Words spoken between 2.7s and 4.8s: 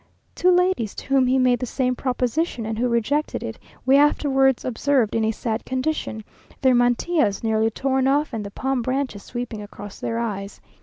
who rejected it, we afterwards